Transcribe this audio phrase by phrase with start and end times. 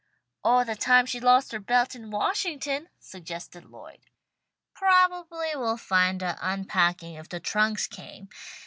[0.43, 4.07] "Or the time she lost her belt in Washington," suggested Lloyd.
[4.73, 8.27] "Probably we'll find her unpacking if the trunks came.